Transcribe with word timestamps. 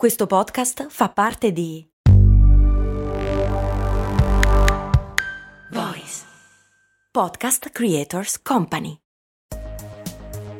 Questo 0.00 0.26
podcast 0.26 0.86
fa 0.88 1.10
parte 1.10 1.52
di 1.52 1.86
Voice 5.72 6.22
Podcast 7.10 7.68
Creators 7.68 8.40
Company. 8.40 8.96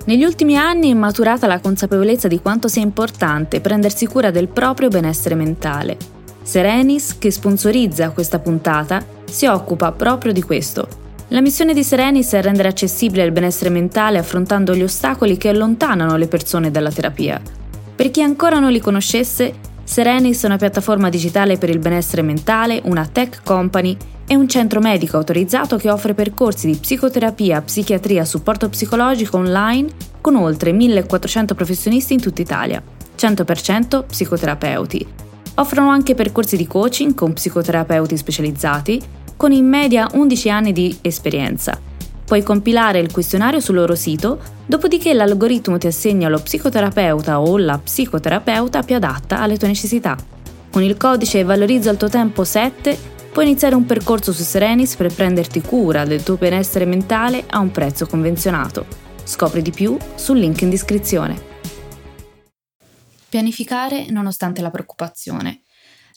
Negli 0.04 0.24
ultimi 0.24 0.58
anni 0.58 0.90
è 0.90 0.94
maturata 0.94 1.46
la 1.46 1.58
consapevolezza 1.58 2.28
di 2.28 2.42
quanto 2.42 2.68
sia 2.68 2.82
importante 2.82 3.62
prendersi 3.62 4.06
cura 4.06 4.30
del 4.30 4.48
proprio 4.48 4.88
benessere 4.88 5.34
mentale. 5.36 5.96
Serenis, 6.42 7.16
che 7.16 7.30
sponsorizza 7.30 8.10
questa 8.10 8.40
puntata, 8.40 9.02
si 9.24 9.46
occupa 9.46 9.90
proprio 9.92 10.34
di 10.34 10.42
questo. 10.42 10.86
La 11.28 11.40
missione 11.40 11.72
di 11.72 11.82
Serenis 11.82 12.30
è 12.34 12.42
rendere 12.42 12.68
accessibile 12.68 13.24
il 13.24 13.32
benessere 13.32 13.70
mentale 13.70 14.18
affrontando 14.18 14.74
gli 14.74 14.82
ostacoli 14.82 15.38
che 15.38 15.48
allontanano 15.48 16.18
le 16.18 16.28
persone 16.28 16.70
dalla 16.70 16.90
terapia 16.90 17.40
per 18.00 18.10
chi 18.10 18.22
ancora 18.22 18.58
non 18.58 18.72
li 18.72 18.80
conoscesse, 18.80 19.52
Serenis 19.84 20.42
è 20.42 20.46
una 20.46 20.56
piattaforma 20.56 21.10
digitale 21.10 21.58
per 21.58 21.68
il 21.68 21.80
benessere 21.80 22.22
mentale, 22.22 22.80
una 22.84 23.06
tech 23.06 23.42
company 23.44 23.94
e 24.26 24.34
un 24.34 24.48
centro 24.48 24.80
medico 24.80 25.18
autorizzato 25.18 25.76
che 25.76 25.90
offre 25.90 26.14
percorsi 26.14 26.66
di 26.66 26.78
psicoterapia, 26.78 27.60
psichiatria, 27.60 28.24
supporto 28.24 28.70
psicologico 28.70 29.36
online 29.36 29.90
con 30.22 30.34
oltre 30.36 30.72
1400 30.72 31.54
professionisti 31.54 32.14
in 32.14 32.22
tutta 32.22 32.40
Italia, 32.40 32.82
100% 33.18 34.06
psicoterapeuti. 34.06 35.06
Offrono 35.56 35.90
anche 35.90 36.14
percorsi 36.14 36.56
di 36.56 36.66
coaching 36.66 37.14
con 37.14 37.34
psicoterapeuti 37.34 38.16
specializzati, 38.16 38.98
con 39.36 39.52
in 39.52 39.68
media 39.68 40.08
11 40.10 40.48
anni 40.48 40.72
di 40.72 40.96
esperienza 41.02 41.88
Puoi 42.30 42.44
compilare 42.44 43.00
il 43.00 43.10
questionario 43.10 43.58
sul 43.58 43.74
loro 43.74 43.96
sito, 43.96 44.40
dopodiché 44.64 45.12
l'algoritmo 45.12 45.78
ti 45.78 45.88
assegna 45.88 46.28
lo 46.28 46.38
psicoterapeuta 46.38 47.40
o 47.40 47.58
la 47.58 47.76
psicoterapeuta 47.76 48.84
più 48.84 48.94
adatta 48.94 49.40
alle 49.40 49.56
tue 49.56 49.66
necessità. 49.66 50.16
Con 50.70 50.84
il 50.84 50.96
codice 50.96 51.42
Valorizza 51.42 51.90
il 51.90 51.96
tuo 51.96 52.08
tempo 52.08 52.44
7 52.44 52.96
puoi 53.32 53.46
iniziare 53.46 53.74
un 53.74 53.84
percorso 53.84 54.32
su 54.32 54.44
Serenis 54.44 54.94
per 54.94 55.12
prenderti 55.12 55.60
cura 55.60 56.04
del 56.04 56.22
tuo 56.22 56.36
benessere 56.36 56.84
mentale 56.84 57.42
a 57.48 57.58
un 57.58 57.72
prezzo 57.72 58.06
convenzionato. 58.06 58.86
Scopri 59.24 59.60
di 59.60 59.72
più 59.72 59.96
sul 60.14 60.38
link 60.38 60.60
in 60.60 60.70
descrizione. 60.70 61.42
Pianificare 63.28 64.08
nonostante 64.08 64.62
la 64.62 64.70
preoccupazione. 64.70 65.62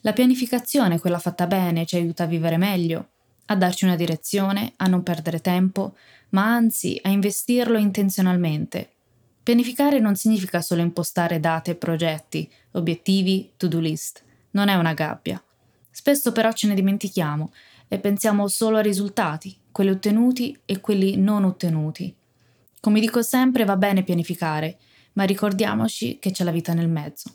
La 0.01 0.13
pianificazione, 0.13 0.99
quella 0.99 1.17
fatta 1.17 1.47
bene, 1.47 1.87
ci 1.87 1.95
aiuta 1.95 2.25
a 2.25 2.27
vivere 2.27 2.57
meglio, 2.57 3.13
a 3.53 3.57
darci 3.57 3.85
una 3.85 3.95
direzione, 3.95 4.73
a 4.77 4.87
non 4.87 5.03
perdere 5.03 5.39
tempo, 5.39 5.95
ma 6.29 6.45
anzi 6.45 6.99
a 7.03 7.09
investirlo 7.09 7.77
intenzionalmente. 7.77 8.89
Pianificare 9.43 9.99
non 9.99 10.15
significa 10.15 10.61
solo 10.61 10.81
impostare 10.81 11.39
date 11.39 11.75
progetti, 11.75 12.49
obiettivi, 12.71 13.51
to-do 13.57 13.79
list. 13.79 14.23
Non 14.51 14.67
è 14.67 14.75
una 14.75 14.93
gabbia. 14.93 15.41
Spesso 15.89 16.31
però 16.31 16.51
ce 16.51 16.67
ne 16.67 16.75
dimentichiamo 16.75 17.51
e 17.87 17.99
pensiamo 17.99 18.47
solo 18.47 18.77
ai 18.77 18.83
risultati, 18.83 19.55
quelli 19.71 19.91
ottenuti 19.91 20.57
e 20.65 20.79
quelli 20.79 21.17
non 21.17 21.43
ottenuti. 21.43 22.15
Come 22.79 22.99
dico 22.99 23.21
sempre, 23.21 23.65
va 23.65 23.75
bene 23.75 24.03
pianificare, 24.03 24.77
ma 25.13 25.23
ricordiamoci 25.23 26.17
che 26.19 26.31
c'è 26.31 26.43
la 26.43 26.51
vita 26.51 26.73
nel 26.73 26.89
mezzo. 26.89 27.29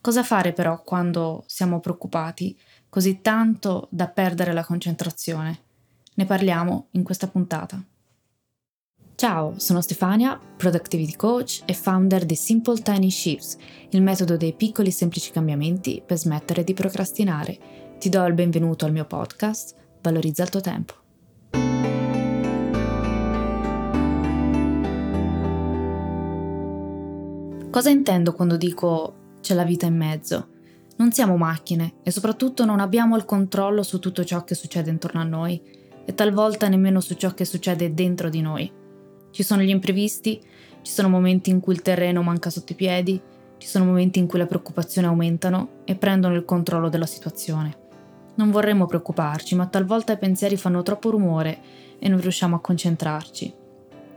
Cosa 0.00 0.22
fare 0.22 0.52
però 0.52 0.82
quando 0.82 1.44
siamo 1.46 1.78
preoccupati 1.78 2.58
così 2.92 3.22
tanto 3.22 3.88
da 3.90 4.06
perdere 4.06 4.52
la 4.52 4.66
concentrazione? 4.66 5.60
Ne 6.12 6.26
parliamo 6.26 6.88
in 6.90 7.02
questa 7.02 7.26
puntata. 7.26 7.82
Ciao, 9.14 9.58
sono 9.58 9.80
Stefania, 9.80 10.38
Productivity 10.38 11.16
Coach 11.16 11.62
e 11.64 11.72
founder 11.72 12.26
di 12.26 12.34
Simple 12.34 12.82
Tiny 12.82 13.10
Shifts, 13.10 13.56
il 13.92 14.02
metodo 14.02 14.36
dei 14.36 14.52
piccoli 14.52 14.88
e 14.88 14.92
semplici 14.92 15.30
cambiamenti 15.30 16.02
per 16.04 16.18
smettere 16.18 16.64
di 16.64 16.74
procrastinare. 16.74 17.58
Ti 17.98 18.10
do 18.10 18.26
il 18.26 18.34
benvenuto 18.34 18.84
al 18.84 18.92
mio 18.92 19.06
podcast, 19.06 19.74
Valorizza 20.02 20.42
il 20.42 20.50
tuo 20.50 20.60
tempo. 20.60 20.94
Cosa 27.70 27.88
intendo 27.88 28.34
quando 28.34 28.58
dico 28.58 29.38
c'è 29.40 29.54
la 29.54 29.64
vita 29.64 29.86
in 29.86 29.96
mezzo. 29.96 30.51
Non 30.96 31.12
siamo 31.12 31.36
macchine 31.36 31.94
e 32.02 32.10
soprattutto 32.10 32.64
non 32.64 32.80
abbiamo 32.80 33.16
il 33.16 33.24
controllo 33.24 33.82
su 33.82 33.98
tutto 33.98 34.24
ciò 34.24 34.44
che 34.44 34.54
succede 34.54 34.90
intorno 34.90 35.20
a 35.20 35.24
noi 35.24 35.60
e 36.04 36.14
talvolta 36.14 36.68
nemmeno 36.68 37.00
su 37.00 37.14
ciò 37.14 37.32
che 37.32 37.44
succede 37.44 37.94
dentro 37.94 38.28
di 38.28 38.40
noi. 38.40 38.70
Ci 39.30 39.42
sono 39.42 39.62
gli 39.62 39.70
imprevisti, 39.70 40.40
ci 40.82 40.92
sono 40.92 41.08
momenti 41.08 41.50
in 41.50 41.60
cui 41.60 41.74
il 41.74 41.82
terreno 41.82 42.22
manca 42.22 42.50
sotto 42.50 42.72
i 42.72 42.76
piedi, 42.76 43.20
ci 43.58 43.66
sono 43.66 43.84
momenti 43.84 44.18
in 44.18 44.26
cui 44.26 44.38
le 44.38 44.46
preoccupazioni 44.46 45.06
aumentano 45.06 45.82
e 45.84 45.94
prendono 45.94 46.34
il 46.34 46.44
controllo 46.44 46.88
della 46.88 47.06
situazione. 47.06 47.78
Non 48.34 48.50
vorremmo 48.50 48.86
preoccuparci, 48.86 49.54
ma 49.54 49.66
talvolta 49.66 50.12
i 50.12 50.18
pensieri 50.18 50.56
fanno 50.56 50.82
troppo 50.82 51.10
rumore 51.10 51.60
e 51.98 52.08
non 52.08 52.20
riusciamo 52.20 52.56
a 52.56 52.60
concentrarci. 52.60 53.54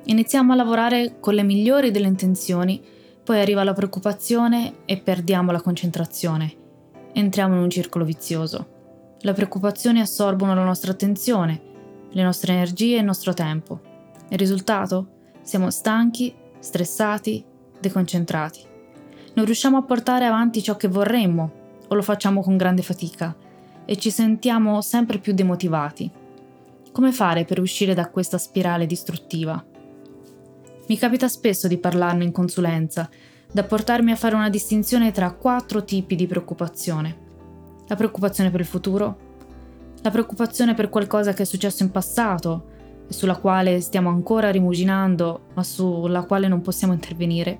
Iniziamo 0.06 0.53
a 0.53 0.56
lavorare 0.56 1.18
con 1.19 1.34
le 1.34 1.44
migliori 1.44 1.91
delle 1.91 2.08
intenzioni 2.08 2.94
poi 3.25 3.41
arriva 3.41 3.64
la 3.64 3.74
preoccupazione 3.74 4.85
e 4.85 4.97
perdiamo 4.97 5.52
la 5.52 5.59
concentrazione. 5.59 6.65
Entriamo 7.18 7.56
in 7.56 7.62
un 7.62 7.70
circolo 7.70 8.03
vizioso. 8.03 9.16
Le 9.22 9.31
preoccupazioni 9.31 10.02
assorbono 10.02 10.53
la 10.53 10.66
nostra 10.66 10.92
attenzione, 10.92 11.62
le 12.09 12.22
nostre 12.22 12.52
energie 12.52 12.98
e 12.98 13.00
il 13.00 13.06
nostro 13.06 13.34
tempo. 13.34 13.80
Il 14.28 14.38
risultato? 14.38 15.08
Siamo 15.42 15.70
stanchi, 15.70 16.36
stressati, 16.59 17.42
deconcentrati. 17.80 18.59
Non 19.36 19.46
riusciamo 19.46 19.78
a 19.78 19.84
portare 19.84 20.26
avanti 20.26 20.62
ciò 20.62 20.76
che 20.76 20.90
vorremmo 20.90 21.52
o 21.88 21.96
lo 21.96 22.02
facciamo 22.02 22.42
con 22.42 22.58
grande 22.58 22.81
fatica 22.81 23.34
e 23.86 23.96
ci 23.96 24.12
sentiamo 24.12 24.82
sempre 24.82 25.18
più 25.20 25.34
demotivati. 25.34 26.12
Come 26.92 27.14
fare 27.14 27.46
per 27.46 27.62
uscire 27.62 27.94
da 27.94 28.09
questa 28.09 28.38
spirale 28.38 28.86
distruttiva? 28.86 29.64
Mi 30.88 30.97
capita 30.97 31.30
spesso 31.30 31.70
di 31.70 31.78
parlarne 31.78 32.26
in 32.26 32.34
consulenza, 32.34 33.09
da 33.55 33.63
portarmi 33.63 34.11
a 34.11 34.17
fare 34.17 34.35
una 34.35 34.49
distinzione 34.49 35.13
tra 35.13 35.31
quattro 35.31 35.85
tipi 35.85 36.17
di 36.17 36.27
preoccupazione. 36.27 37.17
La 37.88 37.95
preoccupazione 37.95 38.51
per 38.51 38.59
il 38.59 38.66
futuro, 38.66 39.17
la 40.01 40.11
preoccupazione 40.11 40.73
per 40.73 40.89
qualcosa 40.89 41.31
che 41.31 41.43
è 41.43 41.45
successo 41.45 41.81
in 41.81 41.89
passato 41.89 42.66
e 43.07 43.13
sulla 43.13 43.38
quale 43.38 43.79
stiamo 43.79 44.09
ancora 44.09 44.51
rimuginando, 44.51 45.43
ma 45.53 45.63
sulla 45.63 46.23
quale 46.23 46.49
non 46.49 46.61
possiamo 46.61 46.91
intervenire, 46.91 47.57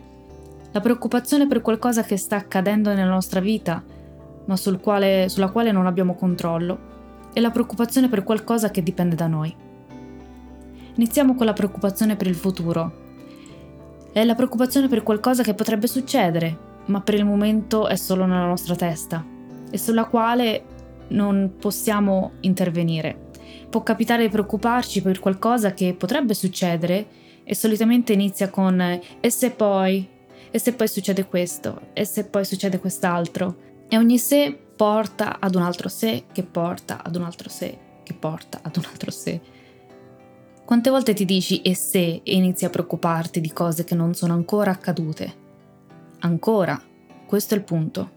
la 0.73 0.81
preoccupazione 0.81 1.47
per 1.47 1.61
qualcosa 1.61 2.03
che 2.03 2.17
sta 2.17 2.35
accadendo 2.35 2.94
nella 2.94 3.09
nostra 3.09 3.39
vita, 3.39 3.81
ma 4.47 4.57
sul 4.57 4.81
quale, 4.81 5.29
sulla 5.29 5.50
quale 5.50 5.72
non 5.72 5.85
abbiamo 5.85 6.16
controllo, 6.16 6.77
e 7.31 7.39
la 7.39 7.51
preoccupazione 7.51 8.09
per 8.09 8.25
qualcosa 8.25 8.69
che 8.69 8.83
dipende 8.83 9.16
da 9.16 9.27
noi. 9.27 9.56
Iniziamo 10.95 11.35
con 11.35 11.45
la 11.45 11.53
preoccupazione 11.53 12.17
per 12.17 12.27
il 12.27 12.35
futuro, 12.35 13.03
è 14.16 14.24
la 14.24 14.34
preoccupazione 14.34 14.88
per 14.88 15.03
qualcosa 15.03 15.44
che 15.44 15.53
potrebbe 15.53 15.88
succedere, 15.88 16.58
ma 16.86 17.02
per 17.02 17.16
il 17.16 17.26
momento 17.26 17.86
è 17.86 17.98
solo 17.98 18.26
nella 18.26 18.46
nostra 18.46 18.74
testa 18.74 19.22
e 19.70 19.78
sulla 19.78 20.06
quale 20.06 20.64
non 21.09 21.56
possiamo 21.59 22.31
intervenire. 22.40 23.31
Può 23.70 23.84
capitare 23.84 24.24
di 24.24 24.30
preoccuparci 24.30 25.02
per 25.02 25.20
qualcosa 25.20 25.74
che 25.74 25.96
potrebbe 25.96 26.34
succedere 26.34 27.06
e 27.44 27.54
solitamente 27.56 28.14
inizia 28.14 28.50
con 28.50 28.80
e 28.80 29.30
se 29.30 29.52
poi, 29.52 30.08
e 30.50 30.59
se 30.59 30.72
poi 30.72 30.88
succede 30.88 31.25
questo, 31.25 31.90
e 31.92 32.06
se 32.06 32.24
poi 32.24 32.46
succede 32.46 32.80
quest'altro. 32.80 33.58
E 33.90 33.98
ogni 33.98 34.18
se 34.18 34.58
porta 34.78 35.42
ad 35.42 35.56
un 35.56 35.62
altro 35.62 35.90
se, 35.90 36.24
che 36.31 36.44
porta 36.44 37.04
ad 37.04 37.18
un 37.18 37.24
altro 37.24 37.50
se, 37.50 37.78
che 38.04 38.14
porta 38.14 38.59
ad 38.62 38.78
un 38.78 38.86
altro 38.90 39.12
se. 39.12 39.55
Quante 40.66 40.90
volte 40.90 41.14
ti 41.14 41.26
dici 41.26 41.62
e 41.62 41.76
se 41.76 42.22
e 42.24 42.36
inizi 42.36 42.66
a 42.66 42.72
preoccuparti 42.72 43.40
di 43.40 43.53
cose 43.53 43.84
che 43.84 43.94
non 43.94 44.16
sono 44.16 44.34
ancora 44.34 44.72
accadute? 44.72 45.34
Ancora, 46.22 46.81
questo 47.28 47.53
è 47.53 47.58
il 47.58 47.64
punto. 47.64 48.09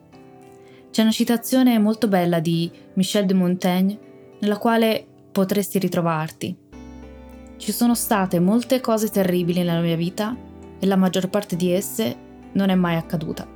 C'è 0.90 1.02
una 1.02 1.10
citazione 1.10 1.78
molto 1.78 2.08
bella 2.08 2.40
di 2.40 2.70
Michel 2.94 3.26
de 3.26 3.34
Montaigne 3.34 3.98
nella 4.40 4.56
quale 4.56 5.06
potresti 5.30 5.78
ritrovarti. 5.78 6.56
Ci 7.58 7.70
sono 7.70 7.94
state 7.94 8.40
molte 8.40 8.80
cose 8.80 9.10
terribili 9.10 9.58
nella 9.58 9.82
mia 9.82 9.96
vita 9.96 10.34
e 10.78 10.86
la 10.86 10.96
maggior 10.96 11.28
parte 11.28 11.54
di 11.54 11.70
esse 11.70 12.16
non 12.52 12.70
è 12.70 12.74
mai 12.74 12.96
accaduta. 12.96 13.46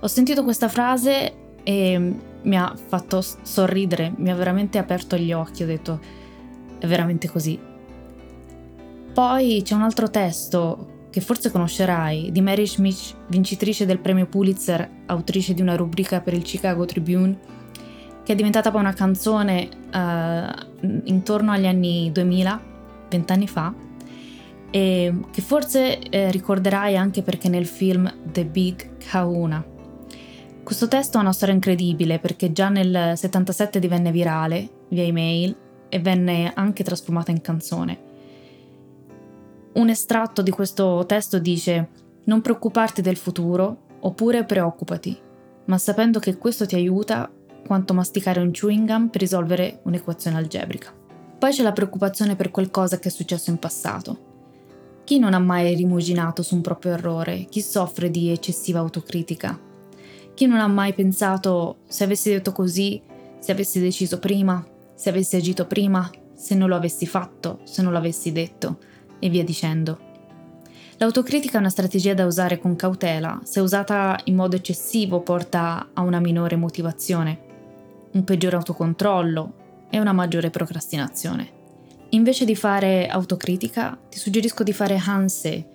Ho 0.00 0.06
sentito 0.06 0.44
questa 0.44 0.68
frase 0.68 1.56
e 1.62 2.16
mi 2.42 2.56
ha 2.58 2.76
fatto 2.86 3.22
sorridere, 3.22 4.12
mi 4.18 4.30
ha 4.30 4.34
veramente 4.34 4.76
aperto 4.76 5.16
gli 5.16 5.32
occhi, 5.32 5.62
ho 5.62 5.66
detto 5.66 6.00
è 6.78 6.86
veramente 6.86 7.30
così. 7.30 7.72
Poi 9.14 9.62
c'è 9.62 9.74
un 9.76 9.82
altro 9.82 10.10
testo 10.10 11.06
che 11.10 11.20
forse 11.20 11.52
conoscerai 11.52 12.32
di 12.32 12.40
Mary 12.40 12.66
Schmidt, 12.66 13.14
vincitrice 13.28 13.86
del 13.86 14.00
premio 14.00 14.26
Pulitzer, 14.26 14.90
autrice 15.06 15.54
di 15.54 15.62
una 15.62 15.76
rubrica 15.76 16.20
per 16.20 16.34
il 16.34 16.42
Chicago 16.42 16.84
Tribune, 16.84 17.38
che 18.24 18.32
è 18.32 18.34
diventata 18.34 18.72
poi 18.72 18.80
una 18.80 18.92
canzone 18.92 19.68
uh, 19.92 20.88
intorno 21.04 21.52
agli 21.52 21.66
anni 21.66 22.10
2000, 22.10 22.60
vent'anni 23.08 23.46
fa, 23.46 23.72
e 24.72 25.14
che 25.30 25.40
forse 25.42 26.00
eh, 26.00 26.32
ricorderai 26.32 26.96
anche 26.96 27.22
perché 27.22 27.48
nel 27.48 27.66
film 27.66 28.12
The 28.24 28.44
Big 28.46 28.96
Kahuna. 28.96 29.64
Questo 30.64 30.88
testo 30.88 31.18
ha 31.18 31.20
una 31.20 31.32
storia 31.32 31.54
incredibile 31.54 32.18
perché 32.18 32.50
già 32.50 32.68
nel 32.68 33.12
77 33.16 33.78
divenne 33.78 34.10
virale 34.10 34.68
via 34.88 35.04
email 35.04 35.54
e 35.88 36.00
venne 36.00 36.50
anche 36.52 36.82
trasformata 36.82 37.30
in 37.30 37.40
canzone. 37.40 38.12
Un 39.74 39.88
estratto 39.88 40.40
di 40.40 40.52
questo 40.52 41.04
testo 41.04 41.40
dice 41.40 41.88
non 42.26 42.40
preoccuparti 42.40 43.02
del 43.02 43.16
futuro 43.16 43.86
oppure 44.00 44.44
preoccupati, 44.44 45.18
ma 45.64 45.78
sapendo 45.78 46.20
che 46.20 46.36
questo 46.38 46.64
ti 46.64 46.76
aiuta 46.76 47.28
quanto 47.66 47.92
masticare 47.92 48.38
un 48.38 48.52
chewing 48.52 48.86
gum 48.86 49.08
per 49.08 49.20
risolvere 49.20 49.80
un'equazione 49.82 50.36
algebrica. 50.36 50.94
Poi 51.36 51.50
c'è 51.50 51.64
la 51.64 51.72
preoccupazione 51.72 52.36
per 52.36 52.52
qualcosa 52.52 53.00
che 53.00 53.08
è 53.08 53.10
successo 53.10 53.50
in 53.50 53.58
passato. 53.58 54.32
Chi 55.02 55.18
non 55.18 55.34
ha 55.34 55.40
mai 55.40 55.74
rimuginato 55.74 56.44
su 56.44 56.54
un 56.54 56.60
proprio 56.60 56.92
errore? 56.92 57.46
Chi 57.50 57.60
soffre 57.60 58.12
di 58.12 58.30
eccessiva 58.30 58.78
autocritica? 58.78 59.58
Chi 60.34 60.46
non 60.46 60.60
ha 60.60 60.68
mai 60.68 60.94
pensato 60.94 61.78
se 61.88 62.04
avessi 62.04 62.30
detto 62.30 62.52
così, 62.52 63.02
se 63.40 63.50
avessi 63.50 63.80
deciso 63.80 64.20
prima, 64.20 64.64
se 64.94 65.08
avessi 65.08 65.34
agito 65.34 65.66
prima, 65.66 66.08
se 66.32 66.54
non 66.54 66.68
lo 66.68 66.76
avessi 66.76 67.06
fatto, 67.06 67.58
se 67.64 67.82
non 67.82 67.92
l'avessi 67.92 68.30
detto, 68.30 68.78
e 69.24 69.30
via 69.30 69.42
dicendo. 69.42 69.98
L'autocritica 70.98 71.56
è 71.56 71.60
una 71.60 71.70
strategia 71.70 72.12
da 72.12 72.26
usare 72.26 72.58
con 72.58 72.76
cautela, 72.76 73.40
se 73.42 73.60
usata 73.60 74.20
in 74.24 74.34
modo 74.36 74.54
eccessivo 74.54 75.22
porta 75.22 75.88
a 75.94 76.02
una 76.02 76.20
minore 76.20 76.56
motivazione, 76.56 77.38
un 78.12 78.22
peggiore 78.22 78.56
autocontrollo 78.56 79.86
e 79.88 79.98
una 79.98 80.12
maggiore 80.12 80.50
procrastinazione. 80.50 81.62
Invece 82.10 82.44
di 82.44 82.54
fare 82.54 83.08
autocritica, 83.08 83.98
ti 84.10 84.18
suggerisco 84.18 84.62
di 84.62 84.74
fare 84.74 85.00
Hanse. 85.02 85.68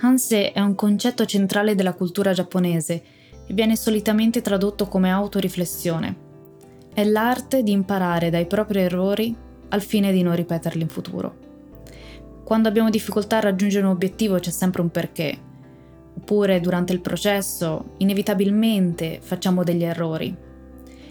Hanse 0.00 0.52
è 0.52 0.60
un 0.60 0.74
concetto 0.74 1.24
centrale 1.24 1.74
della 1.74 1.94
cultura 1.94 2.32
giapponese 2.34 3.02
e 3.46 3.54
viene 3.54 3.74
solitamente 3.74 4.42
tradotto 4.42 4.86
come 4.86 5.10
autoriflessione. 5.10 6.30
È 6.92 7.02
l'arte 7.04 7.62
di 7.62 7.72
imparare 7.72 8.28
dai 8.28 8.46
propri 8.46 8.80
errori 8.80 9.34
al 9.70 9.80
fine 9.80 10.12
di 10.12 10.22
non 10.22 10.36
ripeterli 10.36 10.82
in 10.82 10.88
futuro. 10.88 11.50
Quando 12.44 12.68
abbiamo 12.68 12.90
difficoltà 12.90 13.36
a 13.36 13.40
raggiungere 13.40 13.86
un 13.86 13.92
obiettivo 13.92 14.38
c'è 14.38 14.50
sempre 14.50 14.82
un 14.82 14.90
perché, 14.90 15.38
oppure 16.16 16.60
durante 16.60 16.92
il 16.92 17.00
processo 17.00 17.94
inevitabilmente 17.98 19.20
facciamo 19.22 19.62
degli 19.62 19.84
errori. 19.84 20.36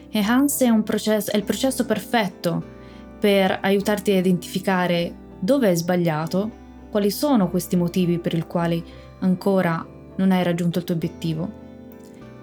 E 0.10 0.19
Hans 0.19 0.62
è, 0.62 0.81
processo, 0.81 1.31
è 1.31 1.38
il 1.38 1.44
processo 1.44 1.86
perfetto 1.86 2.80
per 3.19 3.60
aiutarti 3.62 4.12
a 4.12 4.18
identificare 4.18 5.16
dove 5.39 5.69
hai 5.69 5.75
sbagliato, 5.75 6.60
quali 6.92 7.10
sono 7.10 7.50
questi 7.50 7.78
motivi 7.78 8.19
per 8.19 8.33
i 8.33 8.45
quali 8.45 8.83
ancora 9.19 9.86
non 10.18 10.31
hai 10.31 10.44
raggiunto 10.44 10.80
il 10.80 10.86
tuo 10.86 10.95
obiettivo. 10.95 11.60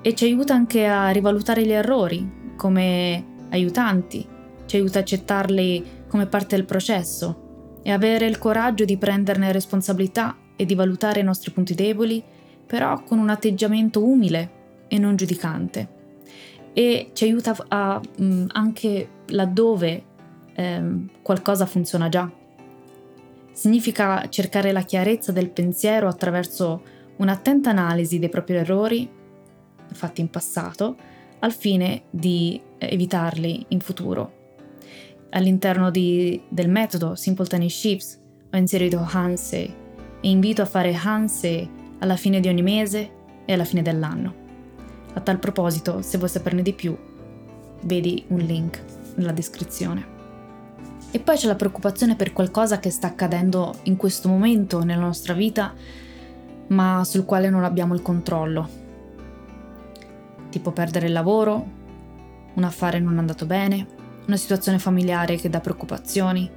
E 0.00 0.14
ci 0.14 0.24
aiuta 0.24 0.54
anche 0.54 0.86
a 0.86 1.10
rivalutare 1.10 1.64
gli 1.64 1.72
errori 1.72 2.54
come 2.56 3.24
aiutanti, 3.50 4.26
ci 4.64 4.76
aiuta 4.76 4.98
a 4.98 5.02
accettarli 5.02 6.06
come 6.08 6.26
parte 6.26 6.56
del 6.56 6.64
processo 6.64 7.47
e 7.88 7.90
avere 7.90 8.26
il 8.26 8.36
coraggio 8.36 8.84
di 8.84 8.98
prenderne 8.98 9.50
responsabilità 9.50 10.36
e 10.56 10.66
di 10.66 10.74
valutare 10.74 11.20
i 11.20 11.24
nostri 11.24 11.52
punti 11.52 11.72
deboli, 11.72 12.22
però 12.66 13.02
con 13.02 13.18
un 13.18 13.30
atteggiamento 13.30 14.04
umile 14.04 14.50
e 14.88 14.98
non 14.98 15.16
giudicante. 15.16 15.88
E 16.74 17.12
ci 17.14 17.24
aiuta 17.24 17.56
a, 17.68 17.98
mh, 17.98 18.24
mm, 18.24 18.46
anche 18.48 19.08
laddove 19.28 20.04
ehm, 20.52 21.08
qualcosa 21.22 21.64
funziona 21.64 22.10
già. 22.10 22.30
Significa 23.52 24.28
cercare 24.28 24.70
la 24.70 24.82
chiarezza 24.82 25.32
del 25.32 25.48
pensiero 25.48 26.08
attraverso 26.08 26.82
un'attenta 27.16 27.70
analisi 27.70 28.18
dei 28.18 28.28
propri 28.28 28.56
errori 28.56 29.10
fatti 29.92 30.20
in 30.20 30.28
passato 30.28 30.94
al 31.38 31.54
fine 31.54 32.02
di 32.10 32.60
evitarli 32.76 33.64
in 33.68 33.80
futuro. 33.80 34.37
All'interno 35.30 35.90
di, 35.90 36.40
del 36.48 36.68
metodo 36.68 37.14
Simple 37.14 37.46
Tiny 37.46 37.68
Shifts 37.68 38.18
ho 38.50 38.56
inserito 38.56 39.06
Hanse 39.10 39.74
e 40.20 40.28
invito 40.28 40.62
a 40.62 40.66
fare 40.66 40.94
Hanse 40.94 41.68
alla 41.98 42.16
fine 42.16 42.40
di 42.40 42.48
ogni 42.48 42.62
mese 42.62 43.10
e 43.44 43.52
alla 43.52 43.64
fine 43.64 43.82
dell'anno. 43.82 44.46
A 45.14 45.20
tal 45.20 45.38
proposito, 45.38 46.02
se 46.02 46.18
vuoi 46.18 46.30
saperne 46.30 46.62
di 46.62 46.72
più, 46.72 46.96
vedi 47.82 48.24
un 48.28 48.38
link 48.38 48.82
nella 49.16 49.32
descrizione. 49.32 50.16
E 51.10 51.18
poi 51.18 51.36
c'è 51.36 51.46
la 51.46 51.56
preoccupazione 51.56 52.16
per 52.16 52.32
qualcosa 52.32 52.78
che 52.78 52.90
sta 52.90 53.06
accadendo 53.08 53.74
in 53.84 53.96
questo 53.96 54.28
momento 54.28 54.82
nella 54.84 55.02
nostra 55.02 55.34
vita, 55.34 55.74
ma 56.68 57.02
sul 57.04 57.24
quale 57.24 57.50
non 57.50 57.64
abbiamo 57.64 57.94
il 57.94 58.02
controllo 58.02 58.86
tipo 60.50 60.72
perdere 60.72 61.06
il 61.06 61.12
lavoro, 61.12 61.66
un 62.54 62.64
affare 62.64 62.98
non 62.98 63.18
andato 63.18 63.46
bene, 63.46 63.86
una 64.28 64.36
situazione 64.36 64.78
familiare 64.78 65.36
che 65.36 65.48
dà 65.48 65.58
preoccupazioni, 65.58 66.48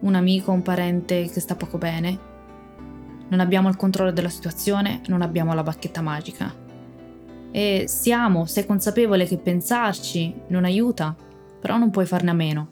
un 0.00 0.14
amico 0.14 0.50
o 0.50 0.54
un 0.54 0.62
parente 0.62 1.28
che 1.28 1.40
sta 1.40 1.56
poco 1.56 1.78
bene. 1.78 2.26
Non 3.28 3.40
abbiamo 3.40 3.68
il 3.70 3.76
controllo 3.76 4.12
della 4.12 4.28
situazione, 4.28 5.00
non 5.06 5.22
abbiamo 5.22 5.54
la 5.54 5.62
bacchetta 5.62 6.02
magica. 6.02 6.54
E 7.50 7.84
siamo, 7.88 8.44
sei 8.44 8.66
consapevole 8.66 9.26
che 9.26 9.38
pensarci 9.38 10.34
non 10.48 10.64
aiuta, 10.64 11.16
però 11.58 11.78
non 11.78 11.90
puoi 11.90 12.04
farne 12.04 12.30
a 12.30 12.34
meno. 12.34 12.68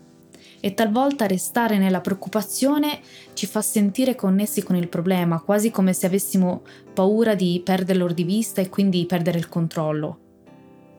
E 0.60 0.74
talvolta 0.74 1.26
restare 1.26 1.78
nella 1.78 2.02
preoccupazione 2.02 3.00
ci 3.32 3.46
fa 3.46 3.62
sentire 3.62 4.14
connessi 4.14 4.62
con 4.62 4.76
il 4.76 4.88
problema, 4.88 5.40
quasi 5.40 5.70
come 5.70 5.94
se 5.94 6.06
avessimo 6.06 6.62
paura 6.92 7.34
di 7.34 7.62
perderlo 7.64 8.12
di 8.12 8.24
vista 8.24 8.60
e 8.60 8.68
quindi 8.68 9.06
perdere 9.06 9.38
il 9.38 9.48
controllo. 9.48 10.25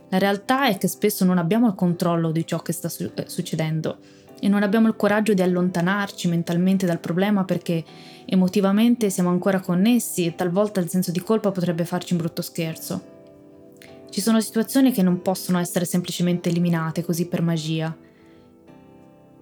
La 0.09 0.17
realtà 0.17 0.67
è 0.67 0.77
che 0.77 0.87
spesso 0.87 1.25
non 1.25 1.37
abbiamo 1.37 1.67
il 1.67 1.75
controllo 1.75 2.31
di 2.31 2.45
ciò 2.45 2.61
che 2.61 2.71
sta 2.71 2.87
su- 2.87 3.11
eh, 3.13 3.25
succedendo 3.27 3.97
e 4.39 4.47
non 4.47 4.63
abbiamo 4.63 4.87
il 4.87 4.95
coraggio 4.95 5.33
di 5.33 5.41
allontanarci 5.41 6.27
mentalmente 6.27 6.85
dal 6.85 6.99
problema 6.99 7.43
perché 7.43 7.83
emotivamente 8.25 9.09
siamo 9.09 9.29
ancora 9.29 9.59
connessi 9.59 10.25
e 10.25 10.35
talvolta 10.35 10.79
il 10.79 10.89
senso 10.89 11.11
di 11.11 11.19
colpa 11.19 11.51
potrebbe 11.51 11.85
farci 11.85 12.13
un 12.13 12.19
brutto 12.19 12.41
scherzo. 12.41 13.15
Ci 14.09 14.21
sono 14.21 14.39
situazioni 14.39 14.91
che 14.91 15.01
non 15.01 15.21
possono 15.21 15.59
essere 15.59 15.85
semplicemente 15.85 16.49
eliminate 16.49 17.03
così 17.03 17.27
per 17.27 17.41
magia. 17.41 17.95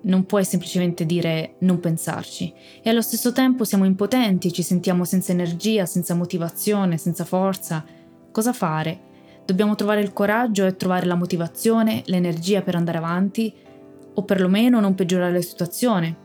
Non 0.02 0.26
puoi 0.26 0.46
semplicemente 0.46 1.06
dire 1.06 1.56
non 1.60 1.80
pensarci 1.80 2.54
e 2.82 2.90
allo 2.90 3.02
stesso 3.02 3.32
tempo 3.32 3.64
siamo 3.64 3.86
impotenti, 3.86 4.52
ci 4.54 4.62
sentiamo 4.64 5.04
senza 5.04 5.32
energia, 5.32 5.86
senza 5.86 6.14
motivazione, 6.14 6.98
senza 6.98 7.26
forza. 7.26 7.84
Cosa 8.32 8.54
fare? 8.54 9.14
Dobbiamo 9.46 9.76
trovare 9.76 10.02
il 10.02 10.12
coraggio 10.12 10.66
e 10.66 10.76
trovare 10.76 11.06
la 11.06 11.14
motivazione, 11.14 12.02
l'energia 12.06 12.64
per 12.64 12.76
andare 12.76 12.98
avanti, 12.98 13.54
o 14.16 14.24
perlomeno 14.24 14.80
non 14.80 14.96
peggiorare 14.96 15.34
la 15.34 15.42
situazione. 15.42 16.16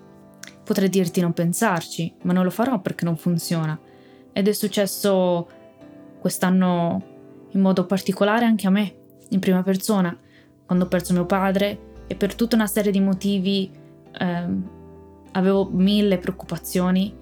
Potrei 0.64 0.88
dirti 0.88 1.20
non 1.20 1.34
pensarci, 1.34 2.14
ma 2.22 2.32
non 2.32 2.44
lo 2.44 2.50
farò 2.50 2.80
perché 2.80 3.04
non 3.04 3.16
funziona. 3.16 3.78
Ed 4.32 4.48
è 4.48 4.52
successo 4.52 5.48
quest'anno 6.18 7.02
in 7.50 7.60
modo 7.60 7.84
particolare 7.84 8.46
anche 8.46 8.66
a 8.66 8.70
me, 8.70 8.94
in 9.28 9.40
prima 9.40 9.62
persona, 9.62 10.16
quando 10.64 10.84
ho 10.84 10.88
perso 10.88 11.12
mio 11.12 11.26
padre 11.26 11.78
e 12.06 12.14
per 12.14 12.34
tutta 12.34 12.56
una 12.56 12.66
serie 12.66 12.92
di 12.92 13.00
motivi 13.00 13.70
ehm, 14.18 14.70
avevo 15.32 15.68
mille 15.70 16.16
preoccupazioni, 16.16 17.14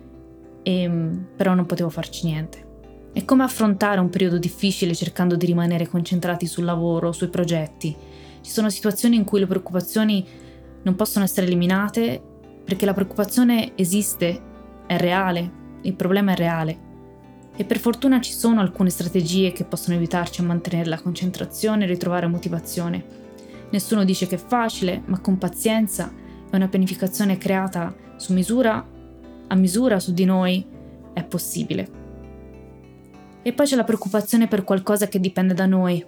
e, 0.62 0.82
ehm, 0.82 1.26
però 1.34 1.54
non 1.54 1.66
potevo 1.66 1.88
farci 1.88 2.26
niente. 2.26 2.67
E 3.18 3.24
come 3.24 3.42
affrontare 3.42 3.98
un 3.98 4.10
periodo 4.10 4.38
difficile 4.38 4.94
cercando 4.94 5.34
di 5.34 5.44
rimanere 5.44 5.88
concentrati 5.88 6.46
sul 6.46 6.62
lavoro, 6.62 7.10
sui 7.10 7.26
progetti? 7.26 7.92
Ci 8.40 8.48
sono 8.48 8.70
situazioni 8.70 9.16
in 9.16 9.24
cui 9.24 9.40
le 9.40 9.48
preoccupazioni 9.48 10.24
non 10.84 10.94
possono 10.94 11.24
essere 11.24 11.46
eliminate 11.46 12.22
perché 12.64 12.86
la 12.86 12.94
preoccupazione 12.94 13.72
esiste, 13.74 14.40
è 14.86 14.96
reale, 14.98 15.52
il 15.82 15.94
problema 15.94 16.30
è 16.30 16.36
reale. 16.36 16.78
E 17.56 17.64
per 17.64 17.80
fortuna 17.80 18.20
ci 18.20 18.32
sono 18.32 18.60
alcune 18.60 18.90
strategie 18.90 19.50
che 19.50 19.64
possono 19.64 19.96
aiutarci 19.96 20.40
a 20.40 20.44
mantenere 20.44 20.88
la 20.88 21.00
concentrazione 21.00 21.82
e 21.82 21.88
ritrovare 21.88 22.28
motivazione. 22.28 23.04
Nessuno 23.70 24.04
dice 24.04 24.28
che 24.28 24.36
è 24.36 24.38
facile, 24.38 25.02
ma 25.06 25.18
con 25.18 25.38
pazienza 25.38 26.08
e 26.48 26.54
una 26.54 26.68
pianificazione 26.68 27.36
creata 27.36 27.92
su 28.14 28.32
misura, 28.32 28.86
a 29.48 29.54
misura 29.56 29.98
su 29.98 30.12
di 30.12 30.24
noi, 30.24 30.64
è 31.12 31.24
possibile. 31.24 32.06
E 33.48 33.54
poi 33.54 33.64
c'è 33.64 33.76
la 33.76 33.84
preoccupazione 33.84 34.46
per 34.46 34.62
qualcosa 34.62 35.08
che 35.08 35.18
dipende 35.18 35.54
da 35.54 35.64
noi. 35.64 36.04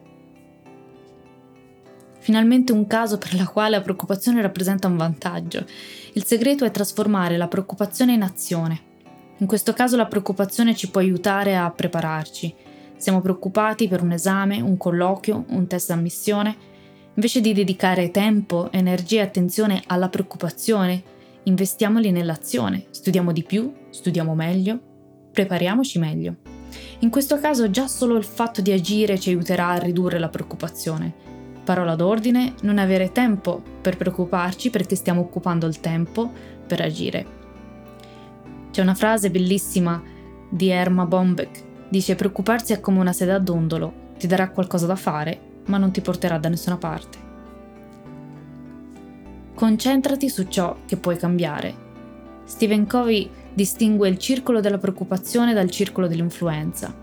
Finalmente 2.18 2.72
un 2.72 2.86
caso 2.86 3.16
per 3.16 3.34
la 3.34 3.46
quale 3.46 3.76
la 3.76 3.80
preoccupazione 3.80 4.42
rappresenta 4.42 4.88
un 4.88 4.98
vantaggio. 4.98 5.64
Il 6.12 6.24
segreto 6.24 6.66
è 6.66 6.70
trasformare 6.70 7.38
la 7.38 7.48
preoccupazione 7.48 8.12
in 8.12 8.20
azione. 8.20 8.80
In 9.38 9.46
questo 9.46 9.72
caso 9.72 9.96
la 9.96 10.04
preoccupazione 10.04 10.76
ci 10.76 10.90
può 10.90 11.00
aiutare 11.00 11.56
a 11.56 11.70
prepararci. 11.70 12.54
Siamo 12.98 13.22
preoccupati 13.22 13.88
per 13.88 14.02
un 14.02 14.12
esame, 14.12 14.60
un 14.60 14.76
colloquio, 14.76 15.46
un 15.48 15.66
test 15.66 15.88
d'ammissione. 15.88 16.54
Invece 17.14 17.40
di 17.40 17.54
dedicare 17.54 18.10
tempo, 18.10 18.70
energia 18.70 19.20
e 19.20 19.24
attenzione 19.24 19.82
alla 19.86 20.10
preoccupazione, 20.10 21.02
investiamoli 21.44 22.10
nell'azione. 22.10 22.84
Studiamo 22.90 23.32
di 23.32 23.44
più, 23.44 23.72
studiamo 23.88 24.34
meglio, 24.34 24.78
prepariamoci 25.32 25.98
meglio. 25.98 26.49
In 27.00 27.10
questo 27.10 27.38
caso 27.38 27.70
già 27.70 27.86
solo 27.86 28.16
il 28.16 28.24
fatto 28.24 28.60
di 28.60 28.72
agire 28.72 29.18
ci 29.18 29.30
aiuterà 29.30 29.68
a 29.68 29.78
ridurre 29.78 30.18
la 30.18 30.28
preoccupazione. 30.28 31.12
Parola 31.64 31.94
d'ordine, 31.94 32.54
non 32.62 32.78
avere 32.78 33.12
tempo 33.12 33.62
per 33.80 33.96
preoccuparci 33.96 34.70
perché 34.70 34.96
stiamo 34.96 35.20
occupando 35.20 35.66
il 35.66 35.80
tempo 35.80 36.30
per 36.66 36.80
agire. 36.80 37.38
C'è 38.70 38.82
una 38.82 38.94
frase 38.94 39.30
bellissima 39.30 40.02
di 40.48 40.68
Erma 40.68 41.06
Bombeck. 41.06 41.62
Dice 41.88 42.14
preoccuparsi 42.14 42.72
è 42.72 42.80
come 42.80 43.00
una 43.00 43.12
sede 43.12 43.32
a 43.32 43.38
dondolo, 43.38 43.92
ti 44.18 44.26
darà 44.26 44.50
qualcosa 44.50 44.86
da 44.86 44.96
fare, 44.96 45.40
ma 45.66 45.76
non 45.76 45.90
ti 45.90 46.00
porterà 46.00 46.38
da 46.38 46.48
nessuna 46.48 46.76
parte. 46.76 47.18
Concentrati 49.54 50.28
su 50.28 50.46
ciò 50.48 50.76
che 50.86 50.96
puoi 50.96 51.16
cambiare. 51.16 51.88
Stephen 52.44 52.86
Covey 52.86 53.30
distingue 53.60 54.08
il 54.08 54.16
circolo 54.16 54.60
della 54.60 54.78
preoccupazione 54.78 55.52
dal 55.52 55.68
circolo 55.68 56.06
dell'influenza. 56.06 56.94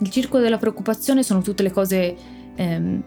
Il 0.00 0.10
circolo 0.10 0.42
della 0.42 0.58
preoccupazione 0.58 1.22
sono 1.22 1.40
tutte 1.40 1.62
le 1.62 1.70
cose 1.70 2.16
ehm, 2.56 3.02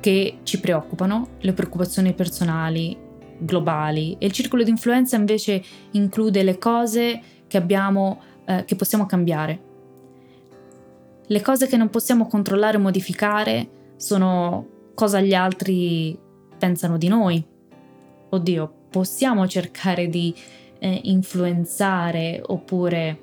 che 0.00 0.38
ci 0.42 0.58
preoccupano, 0.58 1.28
le 1.38 1.52
preoccupazioni 1.52 2.14
personali, 2.14 2.98
globali, 3.38 4.16
e 4.18 4.26
il 4.26 4.32
circolo 4.32 4.64
di 4.64 4.70
influenza 4.70 5.14
invece 5.14 5.62
include 5.92 6.42
le 6.42 6.58
cose 6.58 7.22
che 7.46 7.56
abbiamo, 7.58 8.20
eh, 8.44 8.64
che 8.64 8.74
possiamo 8.74 9.06
cambiare. 9.06 9.60
Le 11.28 11.40
cose 11.42 11.68
che 11.68 11.76
non 11.76 11.90
possiamo 11.90 12.26
controllare 12.26 12.76
o 12.76 12.80
modificare 12.80 13.68
sono 13.94 14.66
cosa 14.94 15.20
gli 15.20 15.34
altri 15.34 16.18
pensano 16.58 16.98
di 16.98 17.06
noi. 17.06 17.44
Oddio, 18.30 18.72
possiamo 18.90 19.46
cercare 19.46 20.08
di 20.08 20.34
eh, 20.78 21.00
influenzare 21.04 22.42
oppure 22.44 23.18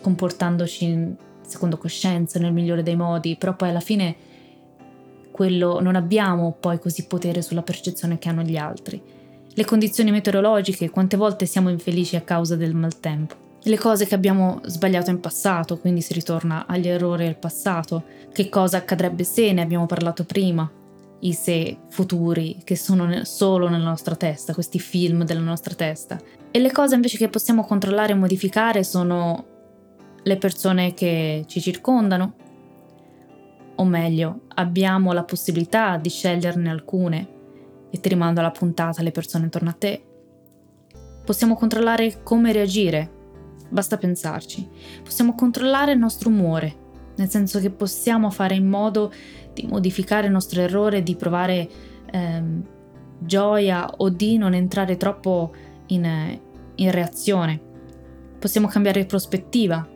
comportandoci 0.00 1.16
secondo 1.46 1.78
coscienza 1.78 2.38
nel 2.38 2.52
migliore 2.52 2.82
dei 2.82 2.96
modi, 2.96 3.36
però 3.36 3.54
poi 3.54 3.70
alla 3.70 3.80
fine 3.80 4.16
quello 5.30 5.80
non 5.80 5.96
abbiamo 5.96 6.56
poi 6.58 6.78
così 6.78 7.06
potere 7.06 7.42
sulla 7.42 7.62
percezione 7.62 8.18
che 8.18 8.28
hanno 8.28 8.42
gli 8.42 8.56
altri. 8.56 9.02
Le 9.56 9.64
condizioni 9.64 10.10
meteorologiche, 10.10 10.90
quante 10.90 11.16
volte 11.16 11.46
siamo 11.46 11.70
infelici 11.70 12.16
a 12.16 12.20
causa 12.20 12.56
del 12.56 12.74
maltempo. 12.74 13.34
Le 13.62 13.78
cose 13.78 14.04
che 14.06 14.14
abbiamo 14.14 14.60
sbagliato 14.64 15.10
in 15.10 15.20
passato, 15.20 15.78
quindi 15.78 16.02
si 16.02 16.12
ritorna 16.12 16.66
agli 16.66 16.88
errori 16.88 17.24
del 17.24 17.36
passato. 17.36 18.04
Che 18.32 18.48
cosa 18.48 18.76
accadrebbe 18.76 19.24
se 19.24 19.52
ne 19.52 19.62
abbiamo 19.62 19.86
parlato 19.86 20.24
prima, 20.24 20.70
i 21.24 21.32
se 21.32 21.78
futuri 21.88 22.60
che 22.64 22.76
sono 22.76 23.24
solo 23.24 23.68
nella 23.68 23.88
nostra 23.88 24.14
testa, 24.14 24.54
questi 24.54 24.78
film 24.78 25.24
della 25.24 25.40
nostra 25.40 25.74
testa. 25.74 26.20
E 26.50 26.58
le 26.58 26.70
cose 26.70 26.94
invece 26.94 27.16
che 27.16 27.28
possiamo 27.28 27.64
controllare 27.64 28.12
e 28.12 28.16
modificare 28.16 28.84
sono 28.84 29.46
le 30.22 30.36
persone 30.36 30.94
che 30.94 31.44
ci 31.46 31.60
circondano, 31.60 32.34
o 33.76 33.84
meglio, 33.84 34.42
abbiamo 34.54 35.12
la 35.12 35.24
possibilità 35.24 35.96
di 35.96 36.08
sceglierne 36.08 36.70
alcune 36.70 37.28
e 37.90 38.00
ti 38.00 38.08
rimando 38.08 38.40
alla 38.40 38.50
puntata 38.50 39.02
le 39.02 39.10
persone 39.10 39.44
intorno 39.44 39.70
a 39.70 39.76
te. 39.76 40.04
Possiamo 41.24 41.56
controllare 41.56 42.22
come 42.22 42.52
reagire, 42.52 43.10
basta 43.70 43.96
pensarci. 43.96 44.68
Possiamo 45.02 45.34
controllare 45.34 45.92
il 45.92 45.98
nostro 45.98 46.28
umore, 46.28 46.82
nel 47.16 47.28
senso 47.28 47.58
che 47.60 47.70
possiamo 47.70 48.30
fare 48.30 48.54
in 48.54 48.68
modo 48.68 49.12
di 49.54 49.66
modificare 49.66 50.26
il 50.26 50.32
nostro 50.32 50.60
errore, 50.60 51.02
di 51.02 51.16
provare 51.16 51.68
ehm, 52.10 52.62
gioia 53.18 53.90
o 53.96 54.08
di 54.10 54.36
non 54.36 54.54
entrare 54.54 54.96
troppo 54.96 55.52
in, 55.86 56.38
in 56.74 56.90
reazione. 56.90 57.60
Possiamo 58.38 58.66
cambiare 58.66 59.06
prospettiva, 59.06 59.86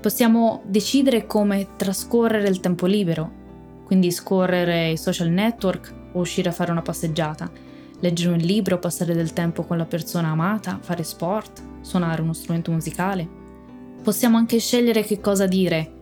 possiamo 0.00 0.62
decidere 0.66 1.26
come 1.26 1.68
trascorrere 1.76 2.48
il 2.48 2.60
tempo 2.60 2.86
libero, 2.86 3.32
quindi 3.84 4.10
scorrere 4.10 4.90
i 4.90 4.98
social 4.98 5.30
network 5.30 5.94
o 6.12 6.20
uscire 6.20 6.50
a 6.50 6.52
fare 6.52 6.70
una 6.70 6.82
passeggiata, 6.82 7.50
leggere 8.00 8.32
un 8.32 8.38
libro, 8.38 8.78
passare 8.78 9.14
del 9.14 9.32
tempo 9.32 9.64
con 9.64 9.78
la 9.78 9.86
persona 9.86 10.28
amata, 10.28 10.78
fare 10.82 11.02
sport, 11.02 11.62
suonare 11.80 12.20
uno 12.20 12.34
strumento 12.34 12.70
musicale. 12.70 13.26
Possiamo 14.02 14.36
anche 14.36 14.58
scegliere 14.58 15.02
che 15.02 15.20
cosa 15.20 15.46
dire 15.46 15.96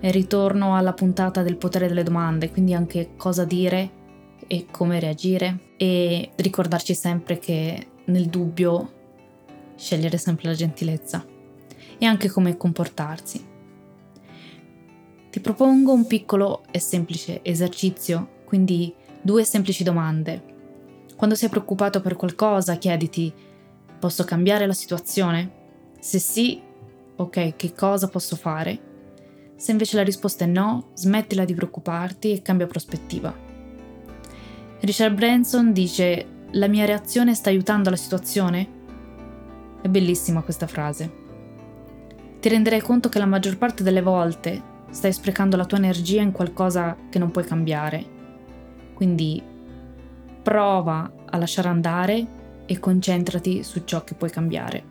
ritorno 0.00 0.76
alla 0.76 0.92
puntata 0.92 1.42
del 1.42 1.56
potere 1.56 1.88
delle 1.88 2.02
domande, 2.02 2.50
quindi 2.50 2.74
anche 2.74 3.10
cosa 3.16 3.44
dire 3.44 3.96
e 4.46 4.66
come 4.70 5.00
reagire 5.00 5.72
e 5.76 6.30
ricordarci 6.36 6.94
sempre 6.94 7.38
che 7.38 7.86
nel 8.04 8.26
dubbio 8.26 8.92
scegliere 9.76 10.16
sempre 10.16 10.48
la 10.48 10.54
gentilezza 10.54 11.24
e 11.98 12.06
anche 12.06 12.30
come 12.30 12.56
comportarsi. 12.56 13.44
Ti 15.30 15.40
propongo 15.40 15.92
un 15.92 16.06
piccolo 16.06 16.62
e 16.70 16.78
semplice 16.78 17.40
esercizio, 17.42 18.36
quindi 18.44 18.94
due 19.20 19.44
semplici 19.44 19.84
domande. 19.84 20.56
Quando 21.16 21.34
sei 21.34 21.48
preoccupato 21.48 22.00
per 22.00 22.16
qualcosa, 22.16 22.76
chiediti, 22.76 23.32
posso 23.98 24.24
cambiare 24.24 24.66
la 24.66 24.72
situazione? 24.72 25.50
Se 25.98 26.18
sì, 26.18 26.60
ok, 27.16 27.56
che 27.56 27.72
cosa 27.74 28.08
posso 28.08 28.36
fare? 28.36 28.86
Se 29.58 29.72
invece 29.72 29.96
la 29.96 30.04
risposta 30.04 30.44
è 30.44 30.46
no, 30.46 30.90
smettila 30.94 31.44
di 31.44 31.52
preoccuparti 31.52 32.32
e 32.32 32.42
cambia 32.42 32.68
prospettiva. 32.68 33.34
Richard 34.78 35.14
Branson 35.16 35.72
dice, 35.72 36.26
la 36.52 36.68
mia 36.68 36.84
reazione 36.84 37.34
sta 37.34 37.50
aiutando 37.50 37.90
la 37.90 37.96
situazione? 37.96 38.68
È 39.82 39.88
bellissima 39.88 40.42
questa 40.42 40.68
frase. 40.68 41.12
Ti 42.38 42.48
renderai 42.48 42.80
conto 42.80 43.08
che 43.08 43.18
la 43.18 43.26
maggior 43.26 43.58
parte 43.58 43.82
delle 43.82 44.00
volte 44.00 44.62
stai 44.90 45.12
sprecando 45.12 45.56
la 45.56 45.64
tua 45.66 45.78
energia 45.78 46.22
in 46.22 46.30
qualcosa 46.30 46.96
che 47.10 47.18
non 47.18 47.32
puoi 47.32 47.44
cambiare. 47.44 48.04
Quindi 48.94 49.42
prova 50.40 51.12
a 51.24 51.36
lasciare 51.36 51.66
andare 51.66 52.26
e 52.64 52.78
concentrati 52.78 53.64
su 53.64 53.82
ciò 53.84 54.04
che 54.04 54.14
puoi 54.14 54.30
cambiare. 54.30 54.84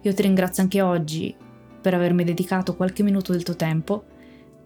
Io 0.00 0.12
ti 0.12 0.22
ringrazio 0.22 0.64
anche 0.64 0.80
oggi 0.80 1.48
per 1.80 1.94
avermi 1.94 2.24
dedicato 2.24 2.76
qualche 2.76 3.02
minuto 3.02 3.32
del 3.32 3.42
tuo 3.42 3.56
tempo. 3.56 4.04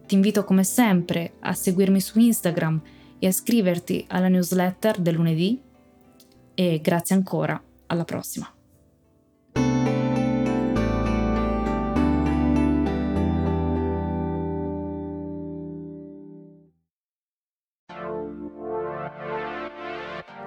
Ti 0.07 0.15
invito 0.15 0.45
come 0.45 0.65
sempre 0.65 1.35
a 1.41 1.53
seguirmi 1.53 2.01
su 2.01 2.19
Instagram 2.19 2.81
e 3.19 3.27
a 3.27 3.31
iscriverti 3.31 4.05
alla 4.09 4.29
newsletter 4.29 4.99
del 4.99 5.15
lunedì 5.15 5.61
e 6.55 6.81
grazie 6.83 7.15
ancora, 7.15 7.61
alla 7.87 8.05
prossima. 8.05 8.54